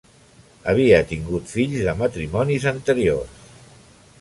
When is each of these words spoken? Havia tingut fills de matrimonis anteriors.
Havia 0.71 1.01
tingut 1.11 1.53
fills 1.57 1.85
de 1.89 1.95
matrimonis 2.01 2.67
anteriors. 2.73 3.39